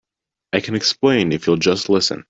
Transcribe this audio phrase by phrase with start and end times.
[0.51, 2.19] I can explain if you'll just listen.